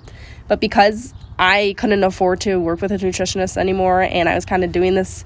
[0.48, 4.64] But because I couldn't afford to work with a nutritionist anymore and I was kind
[4.64, 5.24] of doing this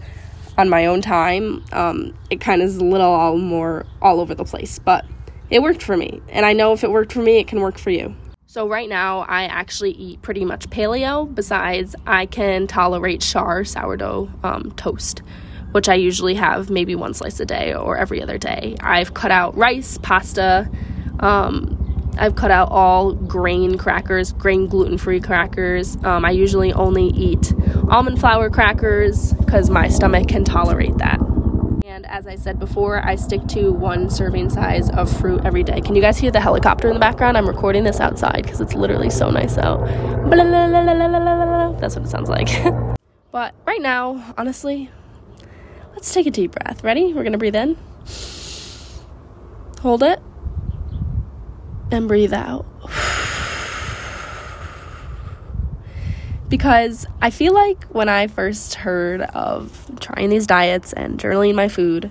[0.58, 4.34] on my own time, um, it kind of is a little all more all over
[4.34, 4.78] the place.
[4.78, 5.06] But
[5.48, 6.20] it worked for me.
[6.28, 8.14] And I know if it worked for me, it can work for you.
[8.46, 14.28] So, right now, I actually eat pretty much paleo, besides, I can tolerate Schär sourdough
[14.42, 15.22] um, toast,
[15.70, 18.74] which I usually have maybe one slice a day or every other day.
[18.80, 20.68] I've cut out rice, pasta,
[21.20, 21.79] um,
[22.18, 25.96] I've cut out all grain crackers, grain gluten free crackers.
[26.04, 27.52] Um, I usually only eat
[27.88, 31.18] almond flour crackers because my stomach can tolerate that.
[31.86, 35.80] And as I said before, I stick to one serving size of fruit every day.
[35.80, 37.36] Can you guys hear the helicopter in the background?
[37.36, 39.80] I'm recording this outside because it's literally so nice out.
[41.80, 42.48] That's what it sounds like.
[43.32, 44.90] but right now, honestly,
[45.92, 46.84] let's take a deep breath.
[46.84, 47.12] Ready?
[47.12, 47.76] We're going to breathe in.
[49.80, 50.20] Hold it
[51.90, 52.66] and breathe out.
[56.50, 61.68] because I feel like when I first heard of trying these diets and journaling my
[61.68, 62.10] food,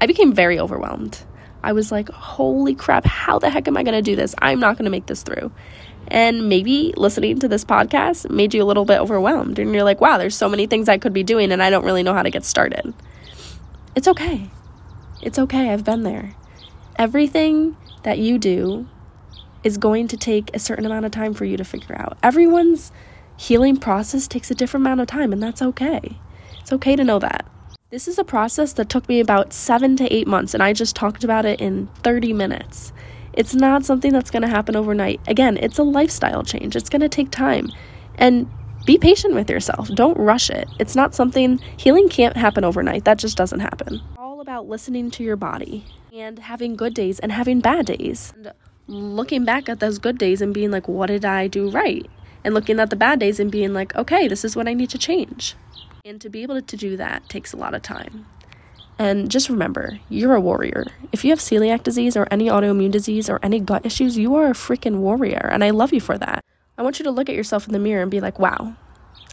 [0.00, 1.22] I became very overwhelmed.
[1.62, 4.34] I was like, holy crap, how the heck am I going to do this?
[4.38, 5.52] I'm not going to make this through.
[6.08, 9.58] And maybe listening to this podcast made you a little bit overwhelmed.
[9.58, 11.84] And you're like, wow, there's so many things I could be doing and I don't
[11.84, 12.94] really know how to get started.
[13.94, 14.50] It's okay.
[15.20, 15.70] It's okay.
[15.70, 16.34] I've been there.
[16.96, 18.88] Everything that you do
[19.64, 22.18] is going to take a certain amount of time for you to figure out.
[22.22, 22.92] Everyone's
[23.36, 26.18] healing process takes a different amount of time, and that's okay.
[26.60, 27.46] It's okay to know that.
[27.90, 30.94] This is a process that took me about seven to eight months, and I just
[30.94, 32.92] talked about it in 30 minutes.
[33.32, 35.20] It's not something that's going to happen overnight.
[35.26, 37.68] Again, it's a lifestyle change, it's going to take time.
[38.16, 38.48] And
[38.86, 39.88] be patient with yourself.
[39.88, 40.68] Don't rush it.
[40.78, 43.04] It's not something, healing can't happen overnight.
[43.04, 44.00] That just doesn't happen.
[44.16, 48.32] All about listening to your body and having good days and having bad days.
[48.36, 48.52] And
[48.86, 52.08] looking back at those good days and being like, what did I do right?
[52.44, 54.90] And looking at the bad days and being like, okay, this is what I need
[54.90, 55.54] to change.
[56.04, 58.26] And to be able to do that takes a lot of time.
[58.98, 60.86] And just remember, you're a warrior.
[61.12, 64.48] If you have celiac disease or any autoimmune disease or any gut issues, you are
[64.48, 65.48] a freaking warrior.
[65.50, 66.44] And I love you for that.
[66.76, 68.74] I want you to look at yourself in the mirror and be like, wow,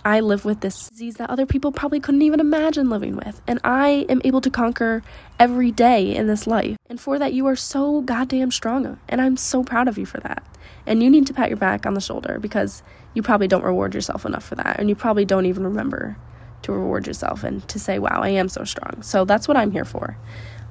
[0.08, 3.41] I live with this disease that other people probably couldn't even imagine living with.
[3.45, 5.03] And I am able to conquer
[5.38, 6.78] every day in this life.
[6.89, 9.01] And for that, you are so goddamn strong.
[9.10, 10.45] And I'm so proud of you for that.
[10.86, 12.84] And you need to pat your back on the shoulder because
[13.16, 14.80] you probably don't reward yourself enough for that.
[14.80, 16.16] And you probably don't even remember
[16.62, 19.03] to reward yourself and to say, wow, I am so strong.
[19.03, 20.18] So that's what I'm here for.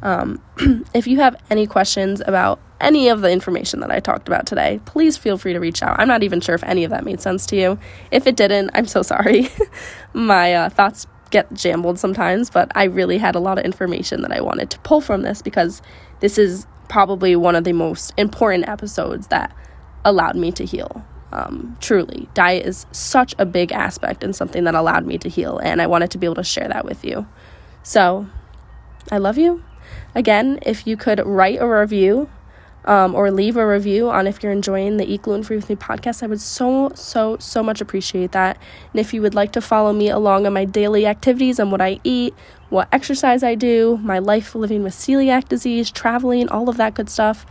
[0.02, 0.42] Um,
[0.94, 4.80] if you have any questions about any of the information that I talked about today,
[4.84, 5.98] please feel free to reach out.
[5.98, 7.78] I'm not even sure if any of that made sense to you.
[8.10, 9.48] If it didn't, I'm so sorry.
[10.12, 14.32] My uh, thoughts get jumbled sometimes, but I really had a lot of information that
[14.32, 15.82] I wanted to pull from this because
[16.20, 19.54] this is probably one of the most important episodes that
[20.04, 21.04] allowed me to heal.
[21.32, 25.58] Um, truly, diet is such a big aspect and something that allowed me to heal,
[25.58, 27.26] and I wanted to be able to share that with you.
[27.82, 28.26] So,
[29.10, 29.62] I love you.
[30.16, 32.30] Again, if you could write a review
[32.86, 35.76] um, or leave a review on if you're enjoying the Eat Gluten Free with Me
[35.76, 38.56] podcast, I would so, so, so much appreciate that.
[38.94, 41.82] And if you would like to follow me along on my daily activities and what
[41.82, 42.32] I eat,
[42.70, 47.10] what exercise I do, my life living with celiac disease, traveling, all of that good
[47.10, 47.44] stuff,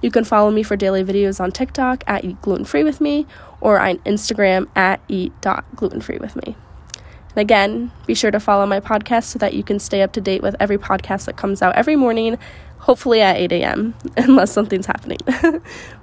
[0.00, 3.26] you can follow me for daily videos on TikTok at Eat Gluten Free with Me
[3.60, 6.54] or on Instagram at eat.glutenfree with me.
[7.34, 10.20] And again, be sure to follow my podcast so that you can stay up to
[10.20, 12.38] date with every podcast that comes out every morning,
[12.78, 15.18] hopefully at 8 a.m., unless something's happening.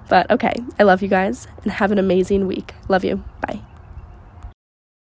[0.10, 2.74] but okay, I love you guys and have an amazing week.
[2.88, 3.24] Love you.
[3.42, 3.62] Bye.